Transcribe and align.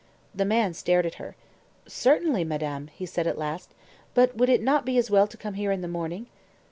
The 0.33 0.45
man 0.45 0.73
stared 0.73 1.05
at 1.05 1.13
her. 1.21 1.35
"Certainly, 1.87 2.43
madame," 2.43 2.87
he 2.87 3.05
said 3.05 3.27
at 3.27 3.37
last; 3.37 3.71
"but 4.15 4.35
would 4.35 4.49
it 4.49 4.63
not 4.63 4.83
be 4.83 4.97
as 4.97 5.11
well 5.11 5.27
to 5.27 5.37
come 5.37 5.53
here 5.53 5.71
in 5.71 5.81
the 5.81 5.87
morning?" 5.87 6.25